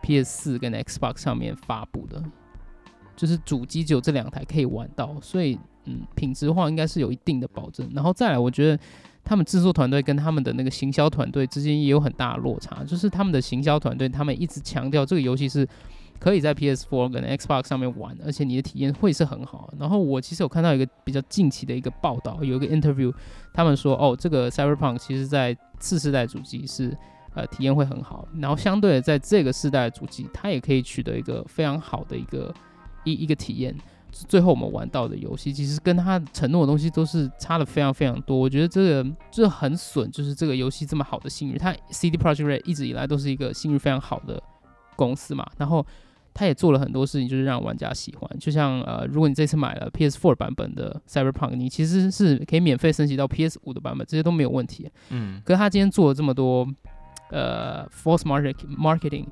[0.01, 2.21] PS 四跟 Xbox 上面发布的，
[3.15, 7.89] 就是主机只有这两台可以玩到，所以嗯，品质化应该是有一定的保证。
[7.93, 8.83] 然后再来，我觉得
[9.23, 15.67] 他们制作团队跟他们的那个行销团队之间也有很大的落差，就是他们的行销团队他们一直强调这个游戏是
[16.21, 19.73] 可以在 PS4 跟 Xbox 上面玩，而且你的体验会是很好。
[19.79, 23.11] 然后我其实有看到一个比较近期的一个报道，有一个 interview，
[23.51, 26.95] 他们说哦，这个 Cyberpunk 其实在次世代主机是
[27.33, 32.53] 呃体验会很好，然后相对的在这个世代主机，它也可以取得一个非常好的一个
[33.03, 33.75] 一一个体验。
[34.11, 38.37] 最后我们玩到的游戏，其实跟他承诺的东西都是差的非常非常多。
[38.37, 44.39] 我觉得这个这很损，就是这个游戏这么好的信誉，它 CD Projekt 一直以来都是一个信誉非常好的
[44.95, 45.83] 公司嘛，然后。
[46.33, 48.39] 他也做了很多事情，就是让玩家喜欢。
[48.39, 54.89] 就像呃，如果你这次买了 PS4 版本的 Cyberpunk，你其实是可以免费升级到 PS5 的版本，这些都没有问题。
[55.09, 56.65] 嗯，可是他今天做了这么多
[57.31, 59.25] 呃 false market marketing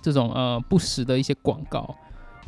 [0.00, 1.94] 这种呃不实的一些广告，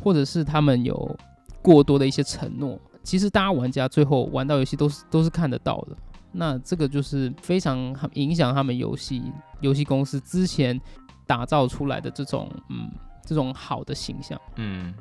[0.01, 1.15] 或者是他们有
[1.61, 5.95] 过多的一些承诺，其实大家玩家最后玩到游戏都是都是看得到的。
[6.31, 9.21] 那这个就是非常影响他们游戏
[9.61, 10.79] 游戏公司之前
[11.27, 12.89] 打造出来的这种嗯。
[13.29, 14.91] 这种好的形象，嗯，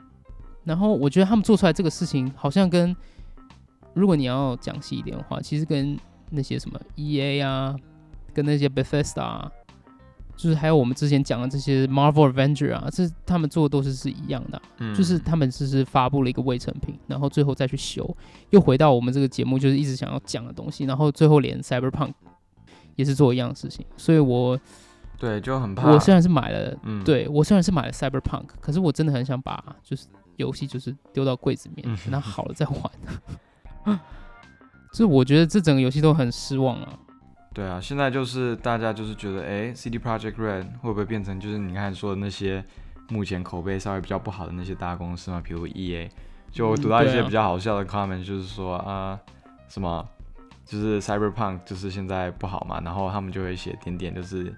[0.63, 2.95] 然后我觉得他们做出来这个事情，好像跟
[3.95, 7.75] 如果你要讲细一点的话，其实跟那些什么 E A 啊，
[8.35, 9.51] 跟那些 Bethesda 啊，
[10.37, 14.61] 就是还有我们之前讲的这些 Marvel Avenger 啊，这他们做的都是是一样的，
[14.95, 18.15] 就是他们只是发布了一个未成品，然后最后再去修，
[18.51, 22.13] 又回到我们这个节目就是一直想要讲的东西，然后最后连 Cyberpunk
[22.97, 24.61] 也是做一样的事情，所以我。
[25.19, 25.91] 对，就很怕。
[25.91, 32.65] 我虽然是买了，嗯，对我虽然是买了 Cyberpunk，可是我真的很想把就是游戏就是丢到柜子里面，等它好了再
[33.85, 33.99] 玩。
[34.95, 36.89] 就我觉得这整个游戏都很失望啊。
[37.53, 42.65] 对啊，现在就是大家就是觉得，哎，CD Project Red 会不会变成就是你刚才说的那些
[43.09, 45.43] 目前口碑稍微比较不好的那些大公司嘛？
[45.45, 46.09] 比如 EA，
[46.53, 49.19] 就读到一些比较好笑的 comment，就是说啊，
[49.69, 50.07] 什么
[50.65, 54.55] 就是 Cyberpunk 就是现在不好嘛，然后他们就会写点点就是。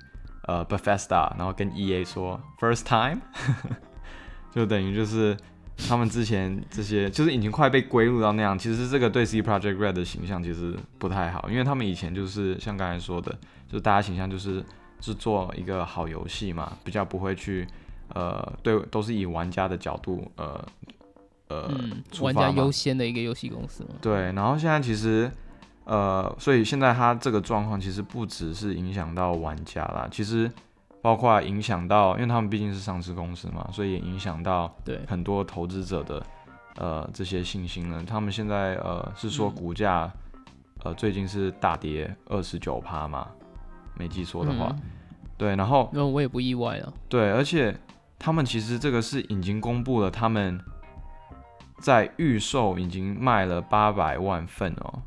[0.50, 3.20] 呃，Bethesda，然后跟 EA 说 first time，
[4.50, 5.36] 就等于就是
[5.88, 8.58] 他们之前这些就是已经快被归入到那样。
[8.58, 13.30] 其实这个对 C Project Red 的形象其实不太好，因为他们以前就是像刚才说的，
[13.68, 14.64] 就是大家形象就是
[15.00, 17.64] 是做一个好游戏嘛，比较不会去
[18.08, 20.66] 呃对，都是以玩家的角度呃
[21.46, 21.70] 呃
[22.22, 23.90] 玩家优先的一个游戏公司嘛。
[24.02, 25.30] 对，然后现在其实。
[25.90, 30.48] 呃，所以现在它这个状况其实不只是影响到玩家啦，其实
[31.02, 36.22] 包括影响到，因为他们毕竟是上市公司嘛，所以也影响到对很多投资者的
[36.76, 38.04] 呃这些信心了。
[38.04, 40.08] 他们现在呃是说股价
[40.84, 43.26] 呃最近是大跌二十九趴嘛，
[43.98, 44.72] 没记错的话，
[45.36, 46.92] 对，然后那我也不意外了。
[47.08, 47.76] 对，而且
[48.16, 50.60] 他们其实这个是已经公布了，他们
[51.80, 55.02] 在预售已经卖了八百万份哦。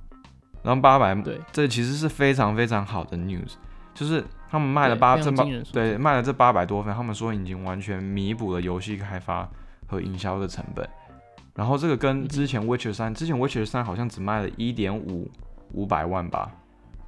[0.63, 3.55] 然后八百，对，这其实是非常非常好的 news，
[3.93, 9.45] 就是他们卖了八这八，对，卖了这八百多份，他们说已经完全弥补了游戏开发
[9.85, 10.87] 和营销的成本。
[11.53, 15.29] 然后这个跟之前 Witcher 三，之前 Witcher 三好像只卖了一点五
[15.73, 16.49] 五百万吧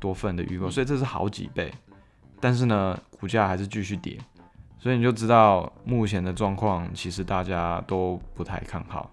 [0.01, 1.71] 多份的预购，所以这是好几倍。
[2.41, 4.17] 但是呢，股价还是继续跌，
[4.77, 9.09] 所以你就知道目前的状况，其实大家都不太看好。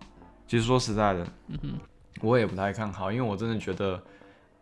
[0.48, 1.78] 其实说实在的，嗯
[2.20, 4.02] 我也不太看好，因为我真的觉得。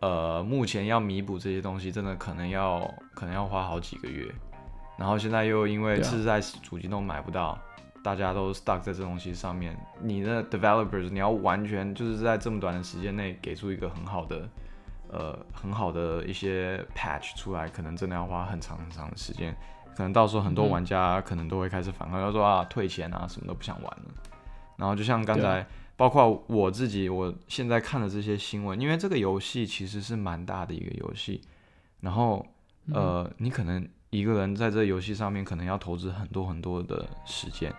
[0.01, 4.33] 呃，目前要弥补这些东西，真的可能要可能要花好几个月。
[4.97, 7.55] 然后现在又因为次世代主机都买不到，
[8.03, 9.77] 大家都 stuck 在这东西上面。
[10.01, 14.49] 你的 developers 你要完全就是在这么短的时间内给出一个很好的
[15.09, 19.55] 呃很好的一些 patch 出来，可能真的要花很长很长的时间。
[19.95, 24.05] 可能到时候很多玩家可能都会开始反抗，要说啊退钱啊，什么都不想玩了。
[24.77, 25.63] 然后就像刚才。
[26.01, 31.39] 包括我自己，我现在看的这些新闻，因为这个游戏其实是蛮大的一个游戏，
[31.99, 32.43] 然后
[32.91, 37.71] 呃，你可能一个人在这游戏上面可能要投资很多很多的时间。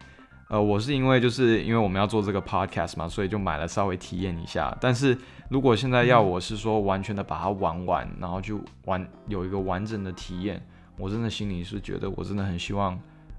[0.50, 4.72] 呃，我是因为就是因为我们要做这个 podcast 嘛，所以就买了稍微体验一下。
[4.80, 10.64] 但是如果现在要我是说完全的把它玩完，然后就玩有一个完整的体验，
[10.96, 12.96] 我真的心里是觉得我真的很希望，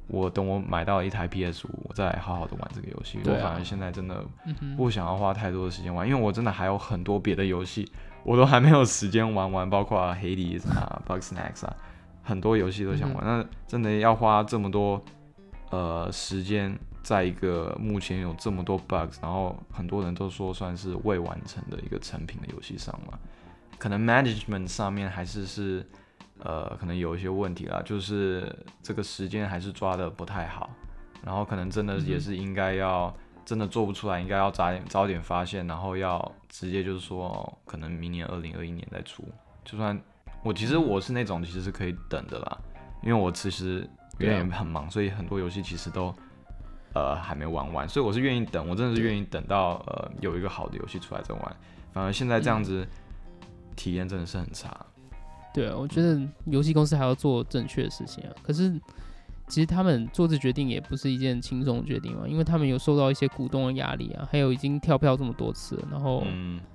[0.07, 3.19] 我等我买到一台 PS 五，我再好好的玩这个游戏。
[3.25, 4.23] 我反而现在真的
[4.77, 7.89] 不想要花太多的时间玩，因为我真的还有很多别的游戏，
[8.23, 11.75] 我都还没有时间玩完， 包括黑 a 啊、Bug Snacks 啊，
[12.23, 13.23] 很多游戏都想玩。
[13.25, 15.03] 那真的要花这么多
[15.69, 16.77] 呃时间。
[17.03, 23.19] 在一个目前有这么多 bugs，然后很多人都说算是未完成的一个成品的游戏上嘛，
[23.77, 25.85] 可能 management 上面还是是
[26.43, 30.69] 呃可能有一些问题啦，就是这个时间还是抓的不太好，
[31.23, 39.23] 然后可能真的也是应该要真的做不出来，应该要早点早点发现，然后要直接就是说可能明年二零二一年再出，
[39.65, 39.99] 就算
[40.43, 42.57] 我其实我是那种其实是可以等的啦，
[43.01, 46.13] 因为我其实有点很忙，所以很多游戏其实都。
[46.95, 51.55] 呃，还没玩完，所以我是愿意等，我真的是愿意等到呃有一个好的游戏出来再玩。
[51.91, 52.87] 反而现在这样子
[53.75, 54.69] 体验真的是很差。
[55.53, 58.33] 对啊，我觉得游戏公司还要做正确的事情啊。
[58.41, 58.79] 可是
[59.47, 66.23] 其实他们做这决定也不是一件轻松的决定嘛，因为他们有受到一些股东的压力啊，还有已经跳票这么多次，然后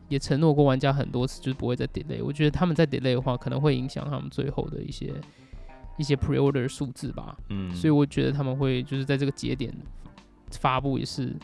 [0.08, 2.22] 也承诺过玩家很多次就是不会再 delay。
[2.24, 5.12] 我觉得他们在 delay 的话，可能会影响他们最后的一些
[5.96, 7.36] 一些 pre-order 数字吧。
[7.48, 9.74] 嗯，所以我觉得他们会就是在这个节点。
[10.62, 11.36] 发布也是，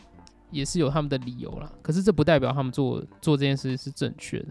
[0.49, 1.71] 也是有他们的理由啦。
[1.83, 4.47] 可是这不代表他们做做这件事是正确的。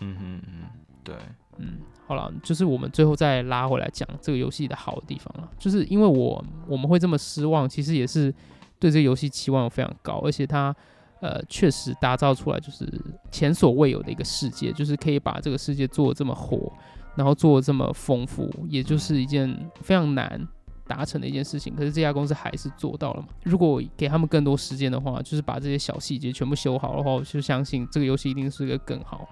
[0.00, 0.64] 嗯哼嗯，
[1.04, 1.14] 对，
[1.58, 5.48] 嗯，好了，就是我们最后再拉回来讲这个游戏的好的地方了。
[5.58, 8.32] 就是因为我我们会这么失望，其实也是
[8.78, 10.74] 对这个游戏期望非常高，而且它
[11.20, 12.86] 呃确实打造出来就是
[13.30, 16.72] 前所未有的一个世界，就是可以把这个世界做这么火，
[17.14, 20.46] 然后做这么丰富，也就是一件非常难。
[20.88, 23.28] 达成的一件事情，可是这家公司还是做到了嘛？
[23.44, 29.28] 如果给他们更多时间的话，就是把这些小细节全部修好的话，我就相信这个游戏一定是一个更好，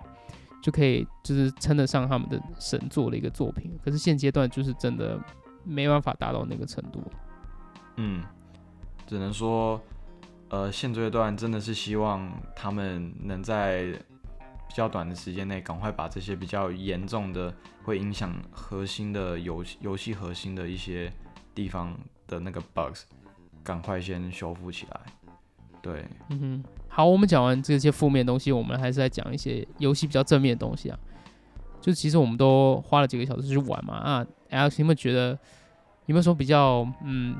[0.67, 3.79] 就可以就是称得上他们的神作的一个作品。
[3.85, 5.17] 可是现阶段就是真的
[5.63, 7.01] 没办法达到那个程度。
[7.95, 8.25] 嗯，
[9.07, 9.81] 只能说，
[10.49, 13.93] 呃，现阶段真的是希望他们能在
[14.67, 21.13] 比较短的时间内赶快把这些比较严重的会影响核心的游游戏核心的一些。
[21.57, 23.05] 地方的那个 bugs，
[23.65, 25.01] 赶快先修复起来。
[25.81, 26.65] 对，嗯哼，
[26.97, 30.99] 好，我们讲完这些负面东西，我们还是在讲一些游戏比较正面的东西啊。
[31.79, 35.39] 就其实我们都花了几个小时去玩嘛啊，Alex，有没有觉得
[36.07, 37.37] 有没有说比较嗯，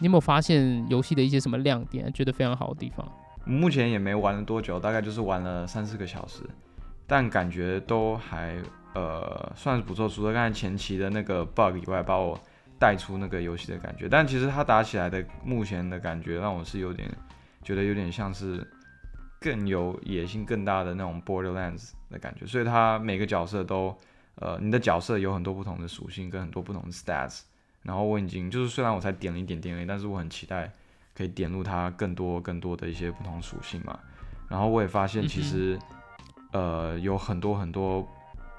[0.00, 3.08] 你有没有发现游戏的一些什么亮点，觉得非常好的地方？
[3.44, 6.40] 目前也没玩了多久，大概就是玩了三四个小时，
[7.06, 8.60] 但感觉都还
[8.96, 10.08] 呃算是不错。
[10.08, 12.36] 除了刚才前期的那个 bug 以外，把我
[12.76, 17.08] 带出那个游戏的感觉，但其实它打起来的目前的感觉让我是有点
[17.66, 18.64] 觉得有点像是
[19.40, 22.46] 更有野心、更大的那种 Borderlands 的感觉。
[22.46, 23.98] 所以它每个角色都，
[24.36, 27.40] 呃，你的角色有很多不同的属性跟很多不同的 stats。
[27.82, 30.72] 然后我已经就是虽然我才点了一点点而已，但是我很期待
[31.12, 33.98] 可以点入它更多更多的一些不同属性嘛。
[34.48, 35.76] 然后我也发现其实
[36.52, 38.06] 呃有很多很多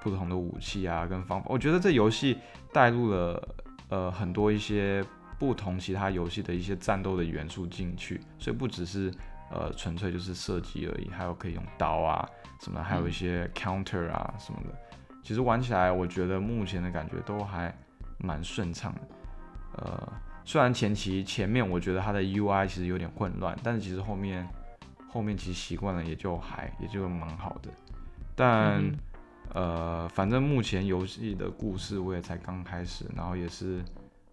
[0.02, 2.38] 不同的武器啊跟方法，我觉得这游戏
[2.74, 3.56] 带入了。
[3.90, 5.02] 呃，很多一些
[5.40, 9.12] 不同其他游戏的一些战斗的元素进去，所以不只是
[9.52, 12.28] 呃纯粹就是射击而已，还有可以用刀啊
[12.62, 14.76] 什么，还有一些 counter 啊什么的。
[15.24, 17.76] 其实玩起来，我觉得目前的感觉都还
[18.18, 19.02] 蛮顺畅的。
[19.78, 20.14] 呃，
[20.46, 24.48] 虽然前期前面我觉得它的 UI 其实有点混乱，但是其实后面
[25.10, 27.70] 后面其实习惯了也就还也就蛮好的。
[28.36, 28.82] 但
[29.54, 33.84] 呃，反正目前游戏的故事我也才刚开始，然后也是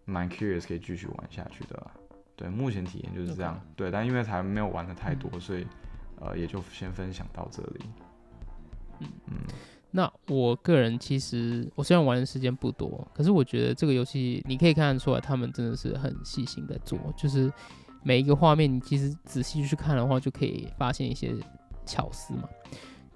[0.04, 1.86] 蛮 curious 可以继续玩下去的。
[2.36, 3.60] 对，目前体验就是这样。
[3.76, 5.66] 对，但因为还没有玩的太多，所以
[6.20, 7.80] 呃也就先分享到这里。
[9.00, 9.34] 嗯嗯，
[9.90, 17.52] 那我个人其实我虽然玩的时间不多，可是我觉得这个游戏你可以看得出来，他们真的是很细心在做，就是
[18.02, 21.34] 每一个画面你其实仔细去看的话，就可以发现一些
[21.86, 22.48] 巧思嘛。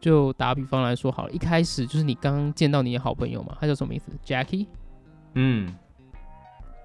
[0.00, 4.68] 就打比方来说好了，一开始就是你刚见到你的好朋友嘛，他叫什么名字？Jackie。
[5.34, 5.76] 嗯，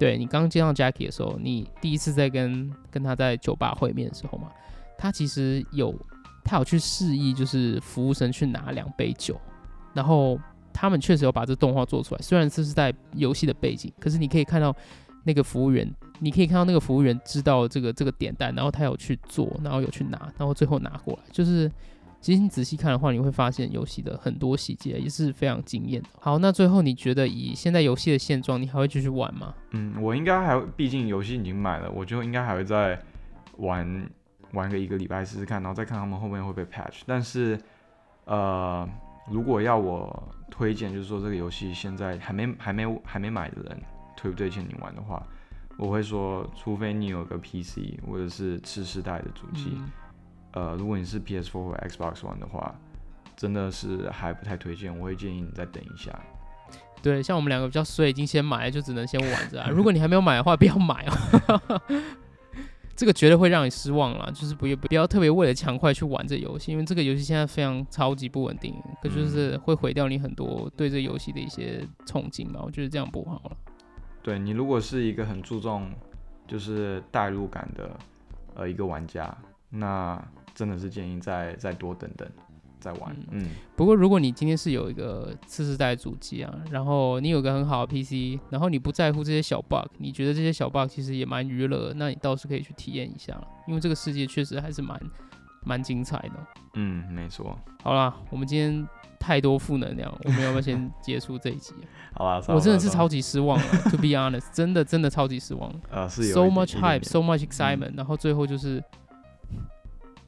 [0.03, 4.49] 对你刚见到 Jackie 的时候，你第一次在跟跟他在酒吧会面的时候嘛，
[4.97, 5.97] 他其实有
[6.43, 9.39] 他有去示意，就是服务生去拿两杯酒，
[9.93, 10.37] 然后
[10.73, 14.75] 他们确实有把这动画做出来，虽然这是在游戏的背景，可是你可以看到
[15.23, 15.89] 那个服务员，
[16.19, 21.71] 你可以看到那个服务员知道这个这个点单，然后他有去做，然后有去拿，然后最后拿过来，就是
[22.23, 26.07] 其实你仔细看的话，你会发现游戏的很多细节也是非常惊艳的。
[26.21, 29.53] 好，那最后你觉得以现在游戏的现状，你还会继续玩吗？
[29.71, 32.97] 嗯，我应该还会，毕竟游戏已经买了，我就应该还会再
[33.57, 34.09] 玩
[34.53, 37.01] 玩个一个礼拜试试看，然后再看他们后面会不会 patch。
[37.05, 37.59] 但是，
[38.23, 38.87] 呃，
[39.29, 43.81] 如果要我推荐，就是说这个游戏现在还没还没还没买的人，
[44.15, 45.21] 推不推荐你玩的话，
[45.77, 49.91] 我会说，除非你有个 PC 或者是次世代的主机，嗯
[50.53, 52.73] 呃，如果你是 PS4 或 Xbox One 的话，
[53.35, 56.17] 真的是还不太推荐，我会建议你再等一下。
[57.01, 59.69] 对，像我们两个比较衰，已经先买了，就只能先玩着啊。
[59.73, 61.81] 如果你还没有买的话，不要买哦。
[62.95, 72.61] 这个绝对会让你失望了，就是不要不要特别为了抢快去玩这游戏，因为这个游戏现在非常超级不稳定，可就是会毁掉你很多对这游戏的一些憧憬嘛。
[72.63, 73.57] 我觉得这样不好了。
[74.21, 75.91] 对你如果是一个很注重
[76.47, 77.97] 就是代入感的
[78.53, 79.35] 呃一个玩家，
[79.69, 80.23] 那
[80.53, 82.27] 真的是建议再再多等等
[82.79, 83.15] 再玩。
[83.31, 94.99] 嗯不过如果你今天是有一个次世代主机啊，然后你有个很好的 PC，然后你不在乎这些小 bug，你觉得这些小 bug 其实也蛮娱乐的，那你倒是可以去体验一下了，因为这个世界确实还是蛮
[95.65, 96.33] 蛮精彩的。
[96.75, 97.57] 嗯，没错。
[97.81, 98.85] 好啦，我们今天
[99.19, 101.73] 太多负能量，我们要不要先结束这一集？
[102.13, 108.83] 好吧，我真的是超级失望了，To be honest，真的真的超级失望呃 是有，so much 一点点 hype，so much excitement，、然后最后就是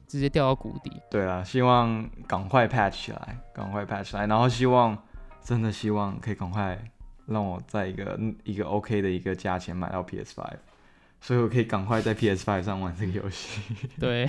[0.06, 0.90] 直接掉到谷底。
[1.10, 4.96] 对啊，希望赶快 patch 起来，赶快 patch 起来，然后希望
[5.42, 6.78] 真的希望可以赶快
[7.26, 10.44] 让我在一个一个 OK 的一个价钱买到 PS5，
[11.20, 13.60] 所以我可以赶快在 PS5 上玩这个游戏。
[13.98, 14.26] 对，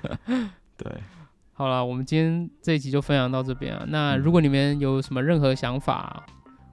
[0.76, 0.92] 对，
[1.54, 3.84] 好了，我们今天这一集就分享到这边啊。
[3.88, 6.24] 那嗯如果你们有什么任何想法，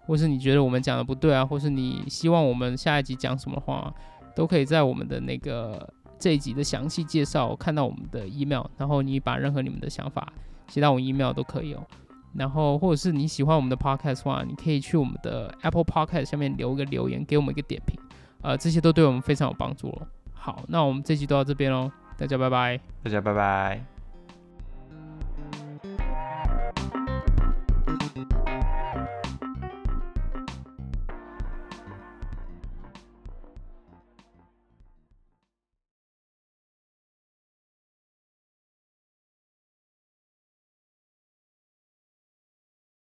[0.06, 3.92] 或是你觉得我们讲的不对啊，或是你希望我们下一集讲什么话，
[4.36, 5.92] 都可以在我们的那个
[6.26, 10.34] 这一集的详细介绍看到我们的 email，然后你把任何你们的想法
[10.68, 11.86] 写到我们 email 都可以哦。
[12.34, 17.96] 然后或者是你喜欢我们的 podcast 的话，你可以去我们的 Apple Podcast 下面留一个留言，给我们一个点评，
[18.42, 20.08] 呃，这些都对我们非常有帮助哦。
[20.34, 22.80] 好，那我们这集都到这边喽，大家拜拜。
[23.04, 23.95] 大家拜拜。